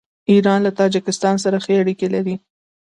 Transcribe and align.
ایران 0.31 0.59
له 0.63 0.71
تاجکستان 0.79 1.35
سره 1.43 1.57
ښې 1.63 1.73
اړیکې 1.81 2.07
لري. 2.15 2.35